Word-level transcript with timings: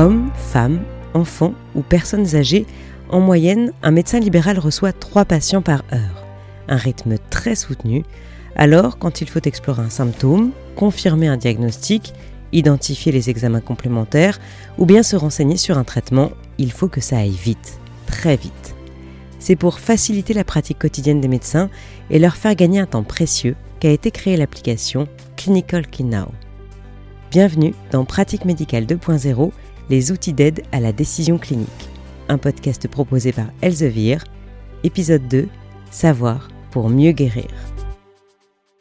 Hommes, 0.00 0.30
femmes, 0.34 0.80
enfants 1.12 1.52
ou 1.74 1.82
personnes 1.82 2.34
âgées, 2.34 2.64
en 3.10 3.20
moyenne, 3.20 3.70
un 3.82 3.90
médecin 3.90 4.18
libéral 4.18 4.58
reçoit 4.58 4.94
3 4.94 5.26
patients 5.26 5.60
par 5.60 5.84
heure. 5.92 6.24
Un 6.68 6.76
rythme 6.76 7.16
très 7.28 7.54
soutenu. 7.54 8.04
Alors, 8.56 8.98
quand 8.98 9.20
il 9.20 9.28
faut 9.28 9.42
explorer 9.42 9.82
un 9.82 9.90
symptôme, 9.90 10.52
confirmer 10.74 11.28
un 11.28 11.36
diagnostic, 11.36 12.14
identifier 12.50 13.12
les 13.12 13.28
examens 13.28 13.60
complémentaires 13.60 14.38
ou 14.78 14.86
bien 14.86 15.02
se 15.02 15.16
renseigner 15.16 15.58
sur 15.58 15.76
un 15.76 15.84
traitement, 15.84 16.30
il 16.56 16.72
faut 16.72 16.88
que 16.88 17.02
ça 17.02 17.18
aille 17.18 17.28
vite, 17.28 17.78
très 18.06 18.36
vite. 18.36 18.74
C'est 19.38 19.54
pour 19.54 19.80
faciliter 19.80 20.32
la 20.32 20.44
pratique 20.44 20.78
quotidienne 20.78 21.20
des 21.20 21.28
médecins 21.28 21.68
et 22.08 22.18
leur 22.18 22.36
faire 22.36 22.54
gagner 22.54 22.80
un 22.80 22.86
temps 22.86 23.02
précieux 23.02 23.54
qu'a 23.80 23.90
été 23.90 24.10
créée 24.10 24.38
l'application 24.38 25.08
Clinical 25.36 25.86
Key 25.86 26.04
Now. 26.04 26.28
Bienvenue 27.30 27.74
dans 27.92 28.04
Pratique 28.04 28.44
médicale 28.46 28.86
2.0, 28.86 29.52
les 29.90 30.12
outils 30.12 30.32
d'aide 30.32 30.62
à 30.70 30.78
la 30.78 30.92
décision 30.92 31.36
clinique. 31.36 31.68
Un 32.28 32.38
podcast 32.38 32.86
proposé 32.86 33.32
par 33.32 33.46
Elsevier, 33.60 34.18
épisode 34.84 35.26
2, 35.28 35.48
Savoir 35.90 36.48
pour 36.70 36.88
mieux 36.88 37.10
guérir. 37.10 37.48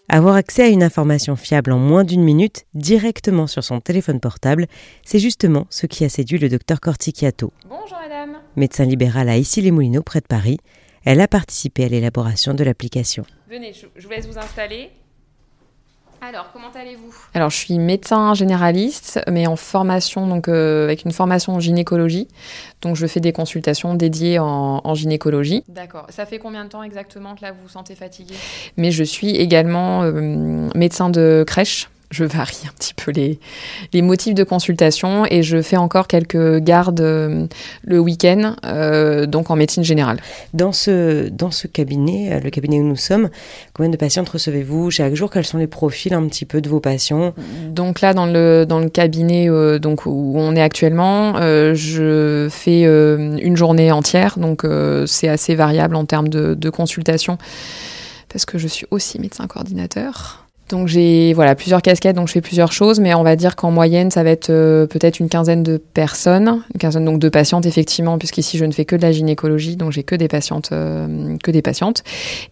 Avoir 0.07 0.35
accès 0.35 0.63
à 0.63 0.67
une 0.67 0.83
information 0.83 1.35
fiable 1.35 1.71
en 1.71 1.79
moins 1.79 2.03
d'une 2.03 2.23
minute 2.23 2.65
directement 2.75 3.47
sur 3.47 3.63
son 3.63 3.79
téléphone 3.81 4.19
portable, 4.19 4.67
c'est 5.03 5.17
justement 5.17 5.65
ce 5.71 5.87
qui 5.87 6.05
a 6.05 6.09
séduit 6.09 6.37
le 6.37 6.49
docteur 6.49 6.79
Cortichiato. 6.79 7.51
Bonjour 7.67 7.97
madame. 7.99 8.37
Médecin 8.55 8.85
libéral 8.85 9.29
à 9.29 9.37
Issy-les-Moulineaux 9.37 10.03
près 10.03 10.21
de 10.21 10.27
Paris, 10.27 10.59
elle 11.05 11.21
a 11.21 11.27
participé 11.27 11.85
à 11.85 11.89
l'élaboration 11.89 12.53
de 12.53 12.63
l'application. 12.63 13.25
Venez, 13.49 13.73
je 13.73 14.03
vous 14.03 14.11
laisse 14.11 14.27
vous 14.27 14.37
installer. 14.37 14.91
Alors, 16.21 16.49
comment 16.51 16.71
allez-vous? 16.75 17.13
Alors, 17.33 17.49
je 17.49 17.57
suis 17.57 17.79
médecin 17.79 18.33
généraliste, 18.33 19.21
mais 19.29 19.47
en 19.47 19.55
formation, 19.55 20.27
donc 20.27 20.47
euh, 20.47 20.83
avec 20.83 21.05
une 21.05 21.11
formation 21.11 21.53
en 21.53 21.59
gynécologie. 21.59 22.27
Donc, 22.81 22.95
je 22.95 23.07
fais 23.07 23.19
des 23.19 23.31
consultations 23.31 23.93
dédiées 23.93 24.39
en, 24.39 24.81
en 24.83 24.95
gynécologie. 24.95 25.63
D'accord. 25.67 26.05
Ça 26.09 26.25
fait 26.25 26.39
combien 26.39 26.65
de 26.65 26.69
temps 26.69 26.83
exactement 26.83 27.35
que 27.35 27.41
là 27.41 27.51
vous 27.51 27.61
vous 27.63 27.69
sentez 27.69 27.95
fatigué 27.95 28.35
Mais 28.77 28.91
je 28.91 29.03
suis 29.03 29.35
également 29.35 30.03
euh, 30.03 30.69
médecin 30.75 31.09
de 31.09 31.43
crèche. 31.47 31.89
Je 32.11 32.23
varie 32.23 32.63
un 32.67 32.73
petit 32.75 32.95
peu 32.95 33.11
les, 33.11 33.39
les 33.93 34.01
motifs 34.01 34.33
de 34.33 34.43
consultation 34.43 35.25
et 35.29 35.43
je 35.43 35.61
fais 35.61 35.77
encore 35.77 36.07
quelques 36.07 36.57
gardes 36.57 37.01
euh, 37.01 37.45
le 37.83 37.99
week-end, 37.99 38.55
euh, 38.65 39.27
donc 39.27 39.51
en 39.51 39.55
médecine 39.55 39.83
générale. 39.83 40.19
Dans 40.55 40.71
ce, 40.71 41.29
dans 41.29 41.51
ce 41.51 41.67
cabinet, 41.67 42.33
euh, 42.33 42.39
le 42.39 42.49
cabinet 42.49 42.79
où 42.79 42.83
nous 42.83 42.95
sommes, 42.95 43.29
combien 43.73 43.91
de 43.91 43.95
patientes 43.95 44.27
recevez-vous 44.27 44.89
chaque 44.89 45.13
jour? 45.13 45.29
Quels 45.29 45.45
sont 45.45 45.59
les 45.59 45.67
profils 45.67 46.13
un 46.15 46.27
petit 46.27 46.45
peu 46.45 46.61
de 46.61 46.69
vos 46.69 46.79
patients? 46.79 47.35
Donc 47.69 48.01
là, 48.01 48.15
dans 48.15 48.25
le, 48.25 48.65
dans 48.65 48.79
le 48.79 48.89
cabinet 48.89 49.47
euh, 49.47 49.77
donc, 49.77 50.07
où 50.07 50.33
on 50.35 50.55
est 50.55 50.63
actuellement, 50.63 51.35
je 51.39 52.47
fais 52.49 52.83
une 52.83 53.55
journée 53.55 53.91
entière, 53.91 54.39
donc 54.39 54.65
c'est 55.05 55.27
assez 55.27 55.53
variable 55.53 55.95
en 55.95 56.05
termes 56.05 56.27
de, 56.27 56.55
de 56.55 56.69
consultation, 56.71 57.37
parce 58.29 58.45
que 58.45 58.57
je 58.57 58.67
suis 58.67 58.87
aussi 58.89 59.19
médecin 59.19 59.45
coordinateur. 59.45 60.48
Donc 60.69 60.87
j'ai 60.87 61.33
voilà 61.33 61.55
plusieurs 61.55 61.81
casquettes, 61.81 62.15
donc 62.15 62.27
je 62.27 62.33
fais 62.33 62.41
plusieurs 62.41 62.71
choses, 62.71 62.99
mais 62.99 63.13
on 63.13 63.23
va 63.23 63.35
dire 63.35 63.55
qu'en 63.55 63.71
moyenne 63.71 64.11
ça 64.11 64.23
va 64.23 64.29
être 64.29 64.49
euh, 64.49 64.85
peut-être 64.85 65.19
une 65.19 65.29
quinzaine 65.29 65.63
de 65.63 65.77
personnes, 65.77 66.61
une 66.73 66.79
quinzaine 66.79 67.05
donc 67.05 67.19
de 67.19 67.29
patientes 67.29 67.65
effectivement, 67.65 68.17
puisqu'ici 68.17 68.57
je 68.57 68.65
ne 68.65 68.71
fais 68.71 68.85
que 68.85 68.95
de 68.95 69.01
la 69.01 69.11
gynécologie, 69.11 69.75
donc 69.75 69.91
j'ai 69.91 70.03
que 70.03 70.15
des 70.15 70.27
patientes, 70.27 70.69
euh, 70.71 71.37
que 71.43 71.51
des 71.51 71.61
patientes, 71.61 72.03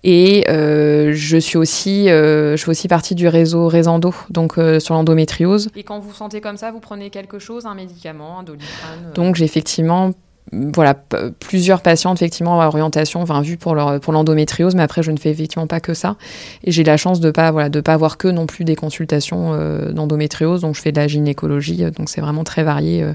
et 0.04 0.46
euh, 0.50 1.12
je 1.14 1.38
suis 1.38 1.58
aussi, 1.58 2.10
euh, 2.10 2.58
je 2.58 2.64
fais 2.64 2.72
aussi 2.72 2.88
partie 2.88 3.16
du 3.16 3.28
réseau 3.28 3.68
Résando, 3.68 4.14
donc 4.30 4.58
euh, 4.58 4.80
sur 4.80 4.94
l'endométriose. 4.96 5.70
Et 5.76 5.84
quand 5.84 6.00
vous 6.00 6.10
vous 6.10 6.16
sentez 6.16 6.42
comme 6.42 6.58
ça, 6.58 6.72
vous 6.72 6.80
prenez 6.80 7.10
quelque 7.10 7.40
chose, 7.40 7.66
un 7.66 7.76
médicament, 7.76 8.40
un 8.40 8.44
doliprane 8.44 9.08
euh, 9.08 9.14
Donc 9.14 9.36
j'ai 9.36 9.46
effectivement 9.46 10.12
voilà 10.52 10.94
plusieurs 11.40 11.82
patientes 11.82 12.18
effectivement 12.18 12.62
à 12.62 12.68
orientation 12.68 13.22
enfin 13.22 13.42
vues 13.42 13.58
pour 13.58 13.76
leur 13.76 14.00
pour 14.00 14.14
l'endométriose 14.14 14.76
mais 14.76 14.84
après 14.84 15.04
je 15.04 15.12
ne 15.12 15.18
fais 15.18 15.30
effectivement 15.30 15.68
pas 15.68 15.80
que 15.80 15.94
ça 15.94 16.16
et 16.64 16.72
j'ai 16.72 16.84
la 16.84 16.96
chance 16.96 17.20
de 17.20 17.32
pas 17.32 17.52
voilà 17.52 17.70
de 17.70 17.82
pas 17.82 17.94
avoir 17.94 18.18
que 18.18 18.28
non 18.28 18.46
plus 18.46 18.64
des 18.64 18.76
consultations 18.76 19.54
euh, 19.54 19.92
d'endométriose 19.92 20.62
donc 20.62 20.76
je 20.76 20.82
fais 20.82 20.92
de 20.92 21.00
la 21.00 21.08
gynécologie 21.08 21.84
euh, 21.84 21.92
donc 21.92 22.10
c'est 22.10 22.22
vraiment 22.22 22.46
très 22.46 22.64
varié 22.64 23.04
euh. 23.04 23.14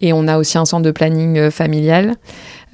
et 0.00 0.12
on 0.12 0.26
a 0.28 0.38
aussi 0.38 0.56
un 0.56 0.64
centre 0.64 0.84
de 0.84 0.90
planning 0.90 1.38
euh, 1.38 1.50
familial 1.50 2.16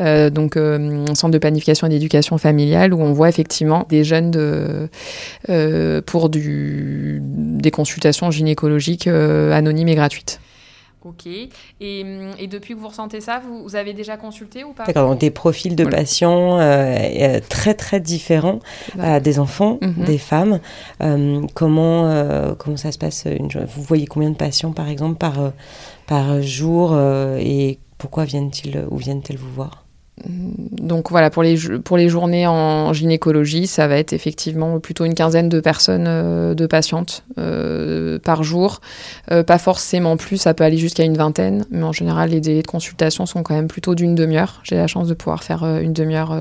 euh, 0.00 0.30
donc 0.30 0.56
un 0.56 1.14
centre 1.14 1.32
de 1.32 1.38
planification 1.38 1.88
et 1.88 1.90
d'éducation 1.90 2.38
familiale 2.38 2.94
où 2.94 3.00
on 3.00 3.12
voit 3.12 3.28
effectivement 3.28 3.84
des 3.88 4.04
jeunes 4.04 4.30
de, 4.30 4.88
pour 6.02 6.28
du, 6.28 7.20
des 7.20 7.72
consultations 7.72 8.30
gynécologiques 8.30 9.08
anonymes 9.08 9.88
et 9.88 9.96
gratuites. 9.96 10.40
Ok. 11.04 11.26
Et, 11.26 12.02
hum, 12.02 12.32
et 12.38 12.46
depuis 12.48 12.74
que 12.74 12.80
vous 12.80 12.88
ressentez 12.88 13.20
ça, 13.20 13.40
vous, 13.44 13.62
vous 13.62 13.76
avez 13.76 13.92
déjà 13.94 14.16
consulté 14.16 14.64
ou 14.64 14.72
pas 14.72 14.84
D'accord, 14.84 15.08
donc 15.10 15.20
des 15.20 15.30
profils 15.30 15.76
de 15.76 15.82
Voilà. 15.84 15.98
patients 15.98 16.58
euh, 16.58 16.96
euh, 16.98 17.40
très 17.48 17.74
très 17.74 18.00
différents, 18.00 18.58
euh, 18.98 19.20
des 19.20 19.38
enfants, 19.38 19.78
Mhm. 19.80 20.04
des 20.04 20.18
femmes. 20.18 20.60
Euh, 21.00 21.42
comment 21.54 22.54
comment 22.58 22.76
ça 22.76 22.90
se 22.92 22.98
passe 22.98 23.26
une 23.26 23.48
Vous 23.64 23.82
voyez 23.82 24.06
combien 24.06 24.30
de 24.30 24.36
patients 24.36 24.72
par 24.72 24.88
exemple 24.88 25.18
par 25.18 25.52
par 26.06 26.42
jour 26.42 26.98
et 27.38 27.78
pourquoi 27.98 28.24
viennent-ils 28.24 28.84
ou 28.90 28.96
viennent-elles 28.96 29.36
vous 29.38 29.52
voir? 29.52 29.84
Donc 30.26 31.10
voilà, 31.10 31.30
pour 31.30 31.42
les, 31.42 31.56
pour 31.84 31.96
les 31.96 32.08
journées 32.08 32.46
en 32.46 32.92
gynécologie, 32.92 33.66
ça 33.66 33.86
va 33.86 33.98
être 33.98 34.12
effectivement 34.12 34.80
plutôt 34.80 35.04
une 35.04 35.14
quinzaine 35.14 35.48
de 35.48 35.60
personnes, 35.60 36.06
euh, 36.08 36.54
de 36.54 36.66
patientes 36.66 37.24
euh, 37.38 38.18
par 38.18 38.42
jour. 38.42 38.80
Euh, 39.30 39.42
pas 39.42 39.58
forcément 39.58 40.16
plus, 40.16 40.38
ça 40.38 40.54
peut 40.54 40.64
aller 40.64 40.78
jusqu'à 40.78 41.04
une 41.04 41.16
vingtaine, 41.16 41.66
mais 41.70 41.82
en 41.82 41.92
général, 41.92 42.30
les 42.30 42.40
délais 42.40 42.62
de 42.62 42.66
consultation 42.66 43.26
sont 43.26 43.42
quand 43.42 43.54
même 43.54 43.68
plutôt 43.68 43.94
d'une 43.94 44.14
demi-heure. 44.14 44.60
J'ai 44.64 44.76
la 44.76 44.86
chance 44.86 45.08
de 45.08 45.14
pouvoir 45.14 45.44
faire 45.44 45.64
une 45.64 45.92
demi-heure 45.92 46.36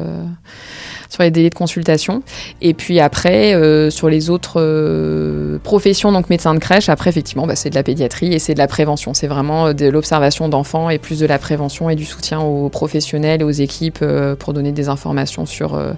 sur 1.10 1.24
les 1.24 1.32
délais 1.32 1.50
de 1.50 1.56
consultation. 1.56 2.24
Et 2.62 2.74
puis 2.74 3.00
après, 3.00 3.54
sur 3.92 4.10
les 4.10 4.30
autres 4.30 5.58
professions, 5.64 6.12
donc 6.12 6.30
médecin 6.30 6.54
de 6.54 6.60
crèche, 6.60 6.90
après, 6.90 7.10
effectivement, 7.10 7.48
bah, 7.48 7.56
c'est 7.56 7.70
de 7.70 7.76
la 7.76 7.84
pédiatrie 7.84 8.34
et 8.34 8.40
c'est 8.40 8.54
de 8.54 8.60
la 8.60 8.68
prévention. 8.68 9.14
C'est 9.14 9.28
vraiment 9.28 9.74
de 9.74 9.86
l'observation 9.88 10.50
d'enfants 10.50 10.90
et 10.90 10.98
plus 10.98 11.20
de 11.20 11.26
la 11.26 11.40
prévention 11.40 11.90
et 11.90 11.96
du 11.96 12.06
soutien 12.06 12.40
aux 12.40 12.70
professionnels 12.70 13.42
et 13.42 13.44
aux 13.44 13.50
équipes 13.50 13.67
euh, 14.02 14.36
pour 14.36 14.54
donner 14.54 14.72
des 14.72 14.90
informations 14.90 15.46
sur, 15.46 15.76
euh, 15.76 15.94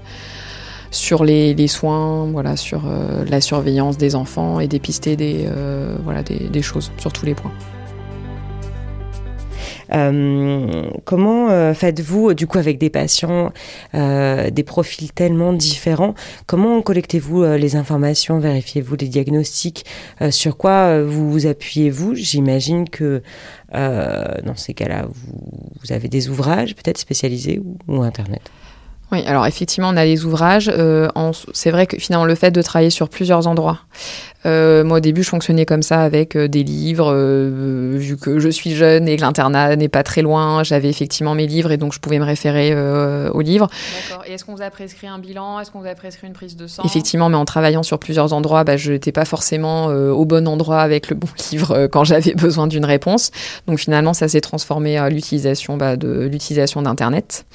les, 1.24 1.68
soins, 1.68 2.28
sur 2.56 2.84
euh, 2.86 3.24
la 3.26 3.42
surveillance 3.42 3.98
des 3.98 4.16
enfants 4.16 4.60
et 4.60 4.68
dépister 4.68 5.16
des 5.16 6.62
choses 6.62 6.92
sur 6.98 7.14
tous 7.14 7.26
les 7.26 7.36
points. 7.36 7.52
Euh, 9.94 10.84
comment 11.06 11.50
euh, 11.50 11.74
faites-vous, 11.74 12.34
du 12.34 12.48
coup, 12.48 12.58
avec 12.58 12.78
des 12.78 12.90
patients, 12.90 13.52
euh, 13.96 14.50
des 14.50 14.64
profils 14.64 15.12
tellement 15.12 15.54
différents, 15.54 16.14
comment 16.46 16.82
collectez-vous 16.82 17.44
euh, 17.44 17.58
les 17.58 17.76
informations, 17.76 18.40
vérifiez-vous 18.40 18.96
les 18.96 19.08
diagnostics, 19.08 19.86
euh, 20.22 20.32
sur 20.32 20.58
quoi 20.58 20.72
euh, 20.72 21.06
vous 21.08 21.32
vous 21.32 21.46
appuyez-vous? 21.48 22.16
J'imagine 22.16 22.90
que 22.90 23.22
euh, 23.76 24.26
dans 24.44 24.56
ces 24.56 24.74
cas-là, 24.74 25.06
vous, 25.08 25.94
avez 25.94 26.08
des 26.08 26.30
ouvrages 26.30 26.76
peut-être 26.76 26.98
spécialisés 26.98 27.62
ou, 27.88 28.02
Internet. 28.04 28.42
Oui, 29.12 29.24
alors 29.26 29.48
effectivement, 29.48 29.90
on 29.90 29.98
a 29.98 30.06
les 30.06 30.24
ouvrages. 30.24 30.72
Euh, 30.72 31.08
c'est 31.54 31.72
vrai 31.72 31.88
que 31.88 31.98
finalement, 31.98 32.26
le 32.26 32.36
fait 32.36 32.52
de 32.52 32.62
travailler 32.62 32.92
sur 32.92 33.10
plusieurs 33.10 33.48
endroits. 33.48 33.80
Euh, 34.46 34.84
moi, 34.84 34.98
au 34.98 35.00
début, 35.00 35.24
je 35.24 35.30
fonctionnais 35.30 35.66
comme 35.66 35.82
ça 35.82 36.02
avec 36.02 36.36
euh, 36.36 36.48
des 36.48 36.64
livres. 36.64 37.12
euh, 37.14 37.96
vu 37.98 38.18
que 38.18 38.40
je 38.40 38.50
suis 38.50 38.76
jeune 38.76 39.08
et 39.08 39.18
que 39.18 39.22
l'internat 39.22 39.76
n'est 39.76 39.90
pas 39.90 40.04
très 40.04 40.22
loin, 40.22 40.64
j'avais 40.64 40.90
effectivement 40.90 41.36
mes 41.36 41.48
livres 41.48 41.72
et 41.72 41.78
donc 41.78 41.94
je 41.94 42.00
pouvais 42.00 42.20
me 42.20 42.26
référer 42.26 42.74
aux 43.32 43.42
livres. 43.42 43.68
D'accord. 44.10 44.24
Et 44.28 44.34
est-ce 44.34 44.46
qu'on 44.46 44.56
vous 44.56 44.62
a 44.62 44.70
prescrit 44.70 45.08
un 45.08 45.20
bilan? 45.20 45.60
Est-ce 45.60 45.72
qu'on 45.72 45.80
vous 45.80 45.88
a 45.88 45.96
prescrit 45.96 46.28
une 46.28 46.34
prise 46.34 46.56
de 46.56 46.68
sang? 46.68 46.84
Effectivement, 46.86 47.30
mais 47.30 47.36
en 47.36 47.46
travaillant 47.46 47.84
sur 47.84 48.00
plusieurs 48.00 48.34
endroits, 48.34 48.64
bah, 48.64 48.78
je 48.78 48.92
n'étais 48.92 49.12
pas 49.12 49.26
forcément 49.26 49.88
au 49.88 50.26
bon 50.26 50.48
endroit 50.48 50.82
avec 50.82 51.10
le 51.10 51.16
bon 51.16 51.28
livre 51.52 51.88
quand 51.88 52.04
j'avais 52.04 52.34
besoin 52.36 52.68
d'une 52.68 52.86
réponse. 52.86 53.32
Donc 53.68 53.80
finalement, 53.80 54.14
ça 54.14 54.28
s'est 54.28 54.42
transformé 54.42 54.98
à 54.98 55.10
l'utilisation 55.10 55.78
bah, 55.78 55.96
de 55.96 56.28
l'utilisation 56.32 56.82
d'internet. 56.82 57.46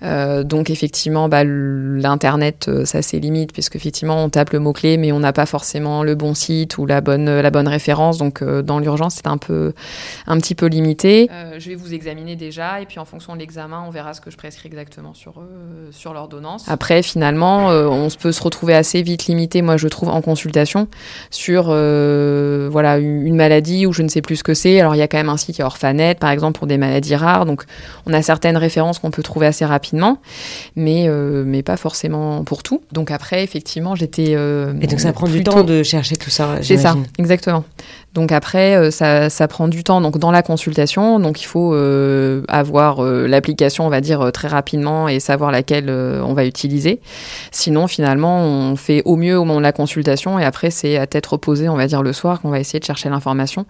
Donc 0.00 0.70
effectivement, 0.70 1.28
bah, 1.28 1.44
l'internet, 1.44 2.70
ça 2.84 3.02
c'est 3.02 3.18
limite 3.18 3.52
puisque 3.52 3.76
effectivement 3.76 4.24
on 4.24 4.28
tape 4.28 4.50
le 4.50 4.58
mot 4.58 4.72
clé, 4.72 4.96
mais 4.96 5.12
on 5.12 5.20
n'a 5.20 5.32
pas 5.32 5.46
forcément 5.46 6.02
le 6.02 6.14
bon 6.22 6.34
site 6.34 6.78
ou 6.78 6.86
la 6.86 7.00
bonne 7.00 7.28
la 7.46 7.50
bonne 7.50 7.68
référence. 7.68 8.16
Donc 8.18 8.36
euh, 8.42 8.62
dans 8.62 8.78
l'urgence, 8.78 9.14
c'est 9.16 9.26
un 9.26 9.38
peu 9.38 9.72
un 10.26 10.38
petit 10.38 10.54
peu 10.54 10.66
limité. 10.66 11.28
Euh, 11.30 11.56
je 11.58 11.68
vais 11.70 11.74
vous 11.82 11.92
examiner 11.92 12.36
déjà 12.36 12.80
et 12.80 12.86
puis 12.86 12.98
en 12.98 13.04
fonction 13.04 13.34
de 13.34 13.40
l'examen, 13.40 13.80
on 13.86 13.90
verra 13.90 14.14
ce 14.14 14.20
que 14.20 14.30
je 14.30 14.36
prescris 14.36 14.68
exactement 14.72 15.14
sur, 15.14 15.34
euh, 15.38 15.90
sur 15.90 16.12
l'ordonnance. 16.12 16.64
Après, 16.68 17.02
finalement, 17.02 17.70
euh, 17.70 17.86
on 17.86 18.08
se 18.08 18.16
peut 18.16 18.32
se 18.32 18.42
retrouver 18.42 18.74
assez 18.74 19.02
vite 19.02 19.26
limité, 19.26 19.62
moi 19.62 19.76
je 19.76 19.88
trouve, 19.88 20.08
en 20.08 20.22
consultation 20.22 20.86
sur 21.30 21.66
euh, 21.68 22.68
voilà 22.70 22.98
une 22.98 23.36
maladie 23.36 23.86
où 23.86 23.92
je 23.92 24.02
ne 24.02 24.08
sais 24.08 24.22
plus 24.22 24.36
ce 24.36 24.44
que 24.44 24.54
c'est. 24.54 24.80
Alors 24.80 24.94
il 24.94 24.98
y 24.98 25.02
a 25.02 25.08
quand 25.08 25.18
même 25.18 25.28
un 25.36 25.36
site, 25.36 25.58
y 25.58 25.62
a 25.62 25.66
Orphanet, 25.66 26.14
par 26.14 26.30
exemple, 26.30 26.58
pour 26.58 26.68
des 26.68 26.78
maladies 26.78 27.16
rares. 27.16 27.46
Donc 27.46 27.64
on 28.06 28.12
a 28.12 28.22
certaines 28.22 28.56
références 28.56 28.98
qu'on 29.00 29.10
peut 29.10 29.22
trouver 29.22 29.46
assez 29.46 29.64
rapidement, 29.64 30.18
mais 30.76 31.08
euh, 31.08 31.42
mais 31.44 31.62
pas 31.62 31.76
forcément 31.76 32.44
pour 32.44 32.62
tout. 32.62 32.80
Donc 32.92 33.10
après, 33.10 33.42
effectivement, 33.42 33.94
j'étais. 33.96 34.34
euh, 34.36 34.72
Et 34.80 34.86
donc 34.86 35.00
ça 35.00 35.12
prend 35.12 35.28
du 35.28 35.42
temps 35.42 35.64
de 35.64 35.82
chercher 35.82 36.11
tout 36.16 36.30
ça. 36.30 36.56
c'est 36.62 36.76
ça, 36.76 36.96
exactement. 37.18 37.64
Donc 38.14 38.30
après, 38.30 38.90
ça, 38.90 39.30
ça, 39.30 39.48
prend 39.48 39.68
du 39.68 39.84
temps. 39.84 40.00
Donc 40.00 40.18
dans 40.18 40.30
la 40.30 40.42
consultation, 40.42 41.18
donc 41.18 41.40
il 41.40 41.46
faut 41.46 41.74
avoir 42.48 43.02
l'application, 43.02 43.86
on 43.86 43.90
va 43.90 44.00
dire 44.00 44.30
très 44.32 44.48
rapidement 44.48 45.08
et 45.08 45.18
savoir 45.20 45.50
laquelle 45.50 45.88
on 45.90 46.34
va 46.34 46.44
utiliser. 46.44 47.00
Sinon, 47.50 47.86
finalement, 47.86 48.40
on 48.40 48.76
fait 48.76 49.02
au 49.04 49.16
mieux 49.16 49.38
au 49.38 49.44
moment 49.44 49.60
de 49.60 49.64
la 49.64 49.72
consultation 49.72 50.38
et 50.38 50.44
après 50.44 50.70
c'est 50.70 50.98
à 50.98 51.06
tête 51.06 51.26
reposée, 51.26 51.68
on 51.68 51.76
va 51.76 51.86
dire 51.86 52.02
le 52.02 52.12
soir, 52.12 52.40
qu'on 52.40 52.50
va 52.50 52.60
essayer 52.60 52.80
de 52.80 52.84
chercher 52.84 53.08
l'information. 53.08 53.66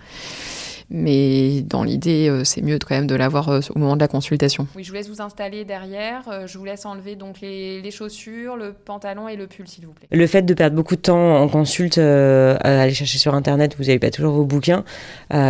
Mais 0.90 1.62
dans 1.62 1.84
l'idée, 1.84 2.28
euh, 2.28 2.44
c'est 2.44 2.62
mieux 2.62 2.78
quand 2.78 2.94
même 2.94 3.06
de 3.06 3.14
l'avoir 3.14 3.48
euh, 3.48 3.60
au 3.74 3.78
moment 3.78 3.96
de 3.96 4.00
la 4.00 4.08
consultation. 4.08 4.66
Oui, 4.76 4.84
je 4.84 4.88
vous 4.88 4.94
laisse 4.94 5.08
vous 5.08 5.22
installer 5.22 5.64
derrière. 5.64 6.28
Euh, 6.28 6.46
je 6.46 6.58
vous 6.58 6.64
laisse 6.64 6.84
enlever 6.84 7.16
donc 7.16 7.40
les, 7.40 7.90
chaussures, 7.90 8.56
le 8.56 8.72
pantalon 8.72 9.28
et 9.28 9.36
le 9.36 9.46
pull, 9.46 9.68
s'il 9.68 9.86
vous 9.86 9.92
plaît. 9.92 10.08
Le 10.10 10.26
fait 10.26 10.42
de 10.42 10.54
perdre 10.54 10.76
beaucoup 10.76 10.96
de 10.96 11.00
temps 11.00 11.36
en 11.36 11.48
consulte, 11.48 11.98
à 11.98 12.56
aller 12.82 12.94
chercher 12.94 13.18
sur 13.18 13.34
Internet, 13.34 13.76
vous 13.78 13.84
n'avez 13.84 13.98
pas 13.98 14.10
toujours 14.10 14.32
vos 14.32 14.44
bouquins. 14.44 14.84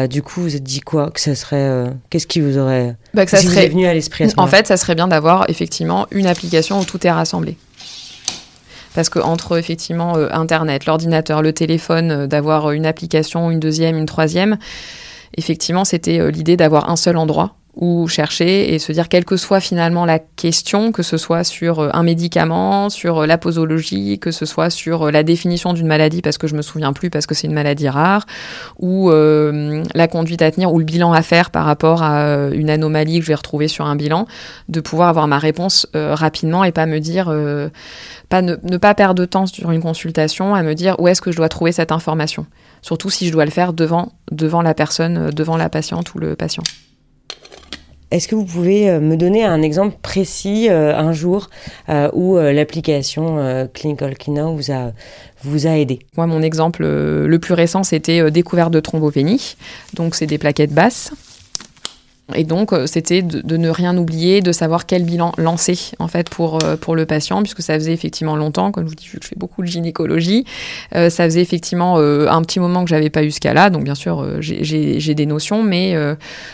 du 0.08 0.22
coup, 0.22 0.40
vous 0.40 0.56
êtes 0.56 0.62
dit 0.62 0.80
quoi? 0.80 1.10
Que 1.10 1.20
ça 1.20 1.34
serait 1.34 1.92
Qu'est-ce 2.10 2.26
qui 2.26 2.40
vous 2.40 2.58
aurait 2.58 2.96
bah, 3.14 3.24
que 3.24 3.30
ça 3.30 3.38
serait 3.38 3.68
venu 3.68 3.86
à 3.86 3.94
l'esprit 3.94 4.28
En 4.36 4.46
fait, 4.46 4.66
ça 4.66 4.76
serait 4.76 4.94
bien 4.94 5.08
d'avoir 5.08 5.48
effectivement 5.48 6.06
une 6.10 6.26
application 6.26 6.80
où 6.80 6.84
tout 6.84 7.06
est 7.06 7.10
rassemblé 7.10 7.56
parce 8.94 9.08
que 9.08 9.18
entre 9.18 9.58
effectivement 9.58 10.16
internet, 10.16 10.84
l'ordinateur, 10.84 11.40
le 11.40 11.54
téléphone, 11.54 12.26
d'avoir 12.26 12.72
une 12.72 12.84
application, 12.84 13.50
une 13.50 13.58
deuxième, 13.58 13.96
une 13.96 14.04
troisième, 14.04 14.58
effectivement, 15.36 15.84
c'était 15.84 16.20
euh, 16.20 16.30
l'idée 16.30 16.56
d'avoir 16.56 16.90
un 16.90 16.96
seul 16.96 17.16
endroit 17.16 17.56
où 17.74 18.06
chercher 18.06 18.74
et 18.74 18.78
se 18.78 18.92
dire 18.92 19.08
quelle 19.08 19.24
que 19.24 19.36
soit 19.36 19.60
finalement 19.60 20.04
la 20.04 20.18
question, 20.18 20.92
que 20.92 21.02
ce 21.02 21.16
soit 21.16 21.42
sur 21.42 21.80
euh, 21.80 21.88
un 21.92 22.02
médicament, 22.02 22.90
sur 22.90 23.20
euh, 23.20 23.26
la 23.26 23.38
posologie, 23.38 24.18
que 24.18 24.30
ce 24.30 24.44
soit 24.44 24.70
sur 24.70 25.10
la 25.10 25.22
définition 25.22 25.72
d'une 25.72 25.86
maladie 25.86 26.22
parce 26.22 26.38
que 26.38 26.46
je 26.46 26.54
me 26.54 26.62
souviens 26.62 26.92
plus 26.92 27.08
parce 27.10 27.26
que 27.26 27.34
c'est 27.34 27.46
une 27.46 27.54
maladie 27.54 27.88
rare, 27.88 28.26
ou 28.78 29.10
la 29.10 30.08
conduite 30.08 30.42
à 30.42 30.50
tenir 30.50 30.72
ou 30.72 30.78
le 30.78 30.84
bilan 30.84 31.12
à 31.12 31.22
faire 31.22 31.50
par 31.50 31.64
rapport 31.64 32.02
à 32.02 32.48
une 32.52 32.70
anomalie 32.70 33.18
que 33.18 33.24
je 33.24 33.28
vais 33.28 33.34
retrouver 33.34 33.68
sur 33.68 33.86
un 33.86 33.96
bilan, 33.96 34.26
de 34.68 34.80
pouvoir 34.80 35.08
avoir 35.08 35.28
ma 35.28 35.38
réponse 35.38 35.86
rapidement 35.94 36.64
et 36.64 36.72
pas 36.72 36.86
me 36.86 36.98
dire, 36.98 37.32
pas 38.28 38.42
ne, 38.42 38.56
ne, 38.62 38.76
pas 38.76 38.94
perdre 38.94 39.14
de 39.14 39.24
temps 39.24 39.46
sur 39.46 39.70
une 39.70 39.82
consultation 39.82 40.54
à 40.54 40.62
me 40.62 40.74
dire 40.74 40.96
où 40.98 41.08
est-ce 41.08 41.20
que 41.20 41.32
je 41.32 41.36
dois 41.36 41.48
trouver 41.48 41.72
cette 41.72 41.92
information? 41.92 42.46
Surtout 42.82 43.10
si 43.10 43.28
je 43.28 43.32
dois 43.32 43.44
le 43.44 43.50
faire 43.50 43.72
devant, 43.72 44.12
devant 44.30 44.60
la 44.60 44.74
personne, 44.74 45.16
euh, 45.16 45.30
devant 45.30 45.56
la 45.56 45.68
patiente 45.68 46.14
ou 46.14 46.18
le 46.18 46.34
patient. 46.34 46.64
Est-ce 48.12 48.28
que 48.28 48.34
vous 48.34 48.44
pouvez 48.44 48.90
euh, 48.90 49.00
me 49.00 49.16
donner 49.16 49.42
un 49.42 49.62
exemple 49.62 49.96
précis, 50.02 50.68
euh, 50.70 50.96
un 50.96 51.12
jour, 51.12 51.48
où 52.12 52.36
l'application 52.38 53.68
Clinical 53.74 54.16
Kino 54.16 54.54
vous 54.54 54.70
a, 54.70 54.92
vous 55.42 55.66
a 55.66 55.70
aidé? 55.70 56.00
Moi, 56.16 56.26
mon 56.26 56.42
exemple 56.42 56.84
le 56.84 57.38
plus 57.38 57.54
récent, 57.54 57.82
c'était 57.82 58.30
découverte 58.30 58.72
de 58.72 58.80
thrombopénie. 58.80 59.56
Donc, 59.94 60.14
c'est 60.14 60.26
des 60.26 60.38
plaquettes 60.38 60.72
basses 60.72 61.12
et 62.34 62.44
donc, 62.44 62.72
euh, 62.72 62.86
c'était 62.86 63.20
de, 63.22 63.56
ne 63.56 63.68
rien 63.68 63.96
oublier, 63.96 64.40
de 64.40 64.52
savoir 64.52 64.86
quel 64.86 65.04
bilan 65.04 65.32
lancer 65.38 65.92
en 65.98 66.08
fait 66.08 66.30
pour 66.30 66.62
euh, 66.64 66.76
pour 66.76 66.94
le 66.94 67.04
patient, 67.04 67.42
puisque 67.42 67.62
ça 67.62 67.74
faisait 67.74 67.92
effectivement 67.92 68.36
longtemps, 68.36 68.72
comme 68.72 68.84
je 68.84 68.90
vous 68.90 68.94
dis, 68.94 69.08
je 69.10 69.26
fais 69.26 69.36
beaucoup 69.36 69.62
de 69.62 69.66
gynécologie, 69.66 70.44
euh, 70.94 71.10
ça 71.10 71.24
faisait 71.24 71.42
effectivement 71.42 71.98
un 71.98 72.42
petit 72.42 72.60
moment 72.60 72.84
que 72.84 72.90
j'avais 72.90 73.10
pas 73.10 73.24
eu 73.24 73.30
ce 73.30 73.40
cas-là. 73.40 73.70
Donc, 73.70 73.84
bien 73.84 73.94
sûr, 73.94 74.26
j'ai 74.40 75.14
des 75.14 75.26
notions, 75.26 75.62
mais 75.62 75.94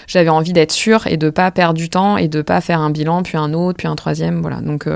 j'avais 0.06 0.28
envie 0.28 0.52
d'être 0.52 0.72
sûre 0.72 1.06
et 1.06 1.16
de 1.16 1.30
pas 1.30 1.50
perdre 1.50 1.74
du 1.74 1.88
temps 1.90 2.16
et 2.16 2.28
de 2.28 2.42
pas 2.42 2.60
faire 2.60 2.80
un 2.80 2.90
bilan, 2.90 3.22
puis 3.22 3.36
un 3.36 3.52
autre, 3.52 3.76
puis 3.76 3.88
un 3.88 3.96
troisième, 3.96 4.40
voilà. 4.40 4.60
Donc 4.60 4.86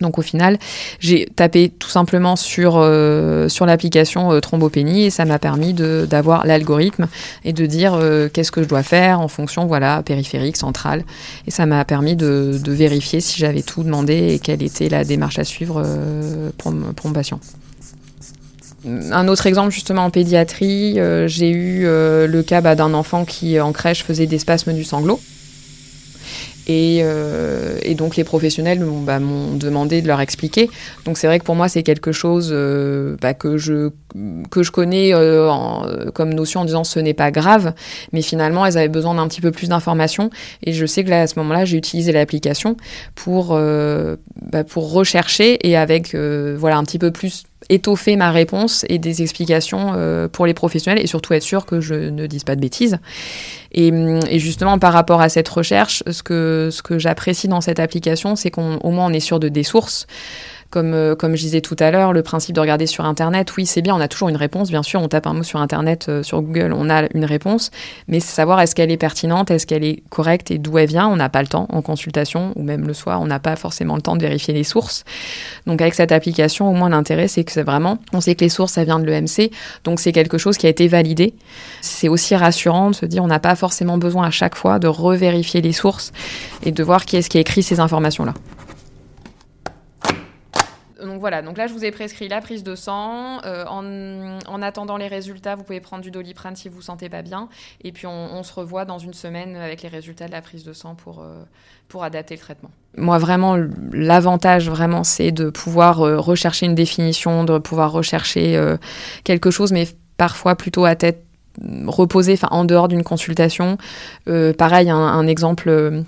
donc 0.00 0.18
au 0.18 0.22
final, 0.22 0.58
j'ai 0.98 1.26
tapé 1.36 1.68
tout 1.68 1.88
simplement 1.88 2.36
sur, 2.36 2.74
euh, 2.76 3.48
l'application 3.60 4.32
euh, 4.32 4.40
Thrombopénie 4.40 5.04
et 5.04 5.10
ça 5.10 5.24
m'a 5.24 5.38
permis 5.38 5.74
d'avoir 5.74 6.46
l'algorithme 6.46 7.06
et 7.44 7.52
de 7.52 7.66
dire 7.66 7.94
euh, 7.94 8.28
qu'est-ce 8.32 8.50
que 8.50 8.62
je 8.62 8.68
dois 8.68 8.82
faire 8.82 9.20
en 9.20 9.28
fonction, 9.28 9.66
voilà, 9.66 10.02
périphérique, 10.02 10.56
centrale. 10.56 11.04
Et 11.46 11.50
ça 11.50 11.66
m'a 11.66 11.84
permis 11.84 12.16
de, 12.16 12.58
vérifier 12.66 13.20
si 13.20 13.38
j'avais 13.38 13.62
tout 13.62 13.82
demandé 13.82 14.34
et 14.34 14.38
quelle 14.38 14.62
était 14.62 14.88
la 14.88 15.04
démarche 15.04 15.38
à 15.38 15.44
suivre 15.44 15.82
pour, 16.56 16.72
pour 16.96 17.06
mon 17.06 17.12
patient. 17.12 17.40
Un 18.86 19.28
autre 19.28 19.46
exemple 19.46 19.70
justement 19.70 20.04
en 20.04 20.10
pédiatrie, 20.10 20.98
j'ai 21.26 21.50
eu 21.50 21.82
le 21.82 22.42
cas 22.42 22.60
bah, 22.60 22.74
d'un 22.74 22.94
enfant 22.94 23.24
qui 23.24 23.60
en 23.60 23.72
crèche 23.72 24.04
faisait 24.04 24.26
des 24.26 24.38
spasmes 24.38 24.72
du 24.72 24.84
sanglot. 24.84 25.20
Euh, 26.70 27.78
et, 27.82 27.94
donc 27.94 28.16
les 28.16 28.24
professionnels 28.24 28.84
bah, 29.04 29.18
m'ont 29.18 29.56
demandé 29.56 30.02
de 30.02 30.06
leur 30.06 30.20
expliquer. 30.20 30.70
Donc 31.04 31.18
c'est 31.18 31.26
vrai 31.26 31.38
que 31.38 31.44
pour 31.44 31.54
moi 31.54 31.68
c'est 31.68 31.82
quelque 31.82 32.12
chose 32.12 32.50
euh, 32.52 33.16
bah, 33.20 33.34
que, 33.34 33.56
je, 33.56 33.90
que 34.50 34.62
je 34.62 34.70
connais 34.70 35.12
euh, 35.12 36.10
comme 36.12 36.32
notion 36.32 36.60
en 36.60 36.64
disant 36.64 36.84
ce 36.84 37.00
n'est 37.00 37.14
pas 37.14 37.30
grave, 37.30 37.74
mais 38.12 38.22
finalement 38.22 38.64
elles 38.66 38.78
avaient 38.78 38.88
besoin 38.88 39.14
d'un 39.14 39.28
petit 39.28 39.40
peu 39.40 39.50
plus 39.50 39.68
d'informations. 39.68 40.30
Et 40.64 40.72
je 40.72 40.86
sais 40.86 41.04
que 41.04 41.10
là 41.10 41.22
à 41.22 41.26
ce 41.26 41.38
moment-là 41.40 41.64
j'ai 41.64 41.76
utilisé 41.76 42.12
l'application 42.12 42.76
pour, 43.14 43.58
bah, 44.52 44.64
pour 44.64 44.92
rechercher 44.92 45.66
et 45.68 45.76
avec 45.76 46.14
voilà 46.14 46.76
un 46.76 46.84
petit 46.84 46.98
peu 46.98 47.10
plus 47.10 47.44
étoffer 47.70 48.16
ma 48.16 48.30
réponse 48.30 48.84
et 48.88 48.98
des 48.98 49.22
explications 49.22 49.92
euh, 49.94 50.28
pour 50.28 50.44
les 50.44 50.54
professionnels 50.54 51.02
et 51.02 51.06
surtout 51.06 51.32
être 51.32 51.42
sûr 51.42 51.64
que 51.64 51.80
je 51.80 51.94
ne 51.94 52.26
dise 52.26 52.44
pas 52.44 52.56
de 52.56 52.60
bêtises. 52.60 52.98
Et, 53.72 53.88
et 53.88 54.38
justement, 54.38 54.78
par 54.78 54.92
rapport 54.92 55.20
à 55.20 55.28
cette 55.28 55.48
recherche, 55.48 56.02
ce 56.10 56.22
que, 56.22 56.68
ce 56.70 56.82
que 56.82 56.98
j'apprécie 56.98 57.48
dans 57.48 57.60
cette 57.60 57.78
application, 57.78 58.36
c'est 58.36 58.50
qu'au 58.50 58.90
moins 58.90 59.06
on 59.06 59.12
est 59.12 59.20
sûr 59.20 59.40
de 59.40 59.48
des 59.48 59.62
sources. 59.62 60.06
Comme, 60.70 60.94
euh, 60.94 61.16
comme 61.16 61.34
je 61.34 61.42
disais 61.42 61.60
tout 61.60 61.76
à 61.80 61.90
l'heure, 61.90 62.12
le 62.12 62.22
principe 62.22 62.54
de 62.54 62.60
regarder 62.60 62.86
sur 62.86 63.04
Internet, 63.04 63.56
oui, 63.56 63.66
c'est 63.66 63.82
bien, 63.82 63.94
on 63.94 64.00
a 64.00 64.06
toujours 64.06 64.28
une 64.28 64.36
réponse, 64.36 64.70
bien 64.70 64.84
sûr, 64.84 65.02
on 65.02 65.08
tape 65.08 65.26
un 65.26 65.32
mot 65.32 65.42
sur 65.42 65.60
Internet, 65.60 66.06
euh, 66.08 66.22
sur 66.22 66.40
Google, 66.42 66.72
on 66.72 66.88
a 66.88 67.06
une 67.12 67.24
réponse, 67.24 67.72
mais 68.06 68.20
savoir 68.20 68.60
est-ce 68.60 68.76
qu'elle 68.76 68.92
est 68.92 68.96
pertinente, 68.96 69.50
est-ce 69.50 69.66
qu'elle 69.66 69.82
est 69.82 70.02
correcte 70.10 70.52
et 70.52 70.58
d'où 70.58 70.78
elle 70.78 70.88
vient. 70.88 71.08
On 71.08 71.16
n'a 71.16 71.28
pas 71.28 71.42
le 71.42 71.48
temps 71.48 71.66
en 71.70 71.82
consultation 71.82 72.52
ou 72.54 72.62
même 72.62 72.86
le 72.86 72.94
soir, 72.94 73.20
on 73.20 73.26
n'a 73.26 73.40
pas 73.40 73.56
forcément 73.56 73.96
le 73.96 74.02
temps 74.02 74.14
de 74.14 74.22
vérifier 74.22 74.54
les 74.54 74.62
sources. 74.62 75.04
Donc 75.66 75.80
avec 75.80 75.94
cette 75.94 76.12
application, 76.12 76.70
au 76.70 76.72
moins 76.72 76.88
l'intérêt, 76.88 77.26
c'est 77.26 77.42
que 77.42 77.50
c'est 77.50 77.64
vraiment, 77.64 77.98
on 78.12 78.20
sait 78.20 78.36
que 78.36 78.44
les 78.44 78.48
sources, 78.48 78.74
ça 78.74 78.84
vient 78.84 79.00
de 79.00 79.06
l'EMC, 79.06 79.50
donc 79.82 79.98
c'est 79.98 80.12
quelque 80.12 80.38
chose 80.38 80.56
qui 80.56 80.66
a 80.66 80.70
été 80.70 80.86
validé. 80.86 81.34
C'est 81.80 82.08
aussi 82.08 82.36
rassurant 82.36 82.90
de 82.90 82.94
se 82.94 83.06
dire 83.06 83.24
on 83.24 83.28
n'a 83.28 83.40
pas 83.40 83.56
forcément 83.56 83.98
besoin 83.98 84.26
à 84.26 84.30
chaque 84.30 84.54
fois 84.54 84.78
de 84.78 84.86
revérifier 84.86 85.62
les 85.62 85.72
sources 85.72 86.12
et 86.62 86.70
de 86.70 86.82
voir 86.84 87.06
qui 87.06 87.16
est-ce 87.16 87.28
qui 87.28 87.38
a 87.38 87.40
écrit 87.40 87.64
ces 87.64 87.80
informations-là 87.80 88.34
donc 91.10 91.20
voilà, 91.20 91.42
donc 91.42 91.58
là 91.58 91.66
je 91.66 91.72
vous 91.72 91.84
ai 91.84 91.90
prescrit 91.90 92.28
la 92.28 92.40
prise 92.40 92.62
de 92.62 92.74
sang. 92.74 93.40
Euh, 93.44 93.64
en, 93.66 94.62
attendant 94.62 94.96
les 94.96 95.08
résultats, 95.08 95.56
vous 95.56 95.64
pouvez 95.64 95.80
prendre 95.80 96.02
du 96.02 96.10
doliprane 96.10 96.54
si 96.54 96.68
vous 96.68 96.76
vous 96.76 96.82
sentez 96.82 97.08
pas 97.08 97.22
bien. 97.22 97.48
Et 97.82 97.92
puis 97.92 98.06
on, 98.06 98.42
se 98.42 98.52
revoit 98.52 98.84
dans 98.84 98.98
une 98.98 99.12
semaine 99.12 99.56
avec 99.56 99.82
les 99.82 99.88
résultats 99.88 100.26
de 100.26 100.32
la 100.32 100.40
prise 100.40 100.64
de 100.64 100.72
sang 100.72 100.94
pour, 100.94 101.20
euh, 101.20 101.42
pour 101.88 102.04
adapter 102.04 102.34
le 102.34 102.40
traitement. 102.40 102.70
Moi 102.96 103.18
vraiment, 103.18 103.56
l'avantage 103.92 104.70
vraiment 104.70 105.02
c'est 105.02 105.32
de 105.32 105.50
pouvoir 105.50 106.00
euh, 106.00 106.18
rechercher 106.18 106.66
une 106.66 106.74
définition, 106.74 107.44
de 107.44 107.58
pouvoir 107.58 107.92
rechercher 107.92 108.76
quelque 109.24 109.50
chose, 109.50 109.72
mais 109.72 109.88
parfois 110.16 110.54
plutôt 110.54 110.84
à 110.84 110.94
tête 110.94 111.24
reposée, 111.86 112.34
enfin 112.34 112.48
en 112.50 112.64
dehors 112.64 112.88
d'une 112.88 113.02
consultation. 113.02 113.78
pareil, 114.58 114.90
un, 114.90 114.96
un 114.96 115.26
exemple 115.26 116.04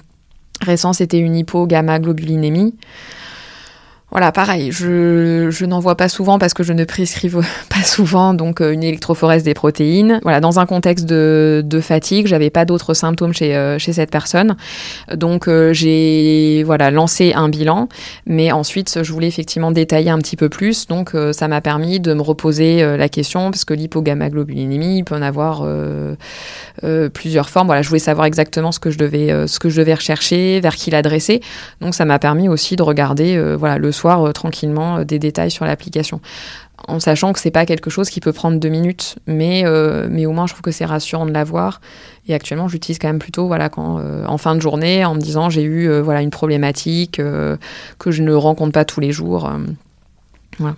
récent, 0.60 0.92
c'était 0.92 1.18
une 1.18 1.34
hypogamma-globulinémie. 1.34 2.74
Voilà, 4.12 4.30
pareil, 4.30 4.70
je, 4.72 5.48
je 5.50 5.64
n'en 5.64 5.80
vois 5.80 5.96
pas 5.96 6.10
souvent 6.10 6.38
parce 6.38 6.52
que 6.52 6.62
je 6.62 6.74
ne 6.74 6.84
prescrive 6.84 7.40
pas 7.70 7.82
souvent 7.82 8.34
donc 8.34 8.60
euh, 8.60 8.70
une 8.70 8.82
électrophorèse 8.82 9.42
des 9.42 9.54
protéines. 9.54 10.20
Voilà, 10.22 10.40
dans 10.40 10.60
un 10.60 10.66
contexte 10.66 11.06
de, 11.06 11.62
de 11.64 11.80
fatigue, 11.80 12.26
j'avais 12.26 12.50
pas 12.50 12.66
d'autres 12.66 12.92
symptômes 12.92 13.32
chez, 13.32 13.56
euh, 13.56 13.78
chez 13.78 13.94
cette 13.94 14.10
personne. 14.10 14.56
Donc 15.14 15.48
euh, 15.48 15.72
j'ai 15.72 16.62
voilà, 16.66 16.90
lancé 16.90 17.32
un 17.32 17.48
bilan, 17.48 17.88
mais 18.26 18.52
ensuite 18.52 19.02
je 19.02 19.12
voulais 19.14 19.28
effectivement 19.28 19.70
détailler 19.70 20.10
un 20.10 20.18
petit 20.18 20.36
peu 20.36 20.50
plus. 20.50 20.88
Donc 20.88 21.16
ça 21.32 21.48
m'a 21.48 21.62
permis 21.62 21.98
de 21.98 22.12
me 22.12 22.20
reposer 22.20 22.96
la 22.98 23.08
question 23.08 23.50
parce 23.50 23.64
que 23.64 23.72
l'hypogammaglobulinémie, 23.72 24.98
il 24.98 25.04
peut 25.04 25.14
en 25.14 25.22
avoir 25.22 25.66
plusieurs 27.14 27.48
formes. 27.48 27.66
Voilà, 27.66 27.80
je 27.80 27.88
voulais 27.88 27.98
savoir 27.98 28.26
exactement 28.26 28.72
ce 28.72 28.78
que 28.78 28.90
je 28.90 28.98
devais 28.98 29.46
ce 29.46 29.58
que 29.58 29.70
je 29.70 29.80
devais 29.80 29.94
rechercher, 29.94 30.60
vers 30.60 30.76
qui 30.76 30.90
l'adresser. 30.90 31.40
Donc 31.80 31.94
ça 31.94 32.04
m'a 32.04 32.18
permis 32.18 32.48
aussi 32.48 32.76
de 32.76 32.82
regarder 32.82 33.40
voilà 33.56 33.78
le 33.78 33.90
euh, 34.10 34.32
tranquillement 34.32 34.98
euh, 34.98 35.04
des 35.04 35.18
détails 35.18 35.50
sur 35.50 35.64
l'application 35.64 36.20
en 36.88 36.98
sachant 36.98 37.32
que 37.32 37.38
c'est 37.38 37.52
pas 37.52 37.64
quelque 37.64 37.90
chose 37.90 38.10
qui 38.10 38.18
peut 38.18 38.32
prendre 38.32 38.58
deux 38.58 38.68
minutes, 38.68 39.16
mais, 39.28 39.62
euh, 39.64 40.08
mais 40.10 40.26
au 40.26 40.32
moins 40.32 40.48
je 40.48 40.52
trouve 40.52 40.62
que 40.62 40.72
c'est 40.72 40.84
rassurant 40.84 41.26
de 41.26 41.30
l'avoir. 41.30 41.80
Et 42.26 42.34
actuellement, 42.34 42.66
j'utilise 42.66 42.98
quand 42.98 43.06
même 43.06 43.20
plutôt 43.20 43.46
voilà, 43.46 43.68
quand, 43.68 44.00
en 44.26 44.36
fin 44.38 44.56
de 44.56 44.60
journée 44.60 45.04
en 45.04 45.14
me 45.14 45.20
disant 45.20 45.48
j'ai 45.48 45.62
eu 45.62 46.00
voilà, 46.00 46.22
une 46.22 46.30
problématique 46.30 47.18
que 47.18 48.10
je 48.10 48.22
ne 48.22 48.32
rencontre 48.34 48.72
pas 48.72 48.84
tous 48.84 48.98
les 48.98 49.12
jours. 49.12 49.48
voilà. 50.58 50.74